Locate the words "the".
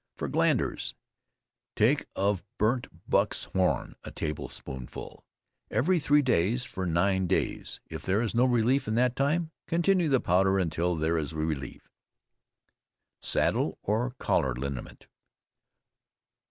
10.09-10.19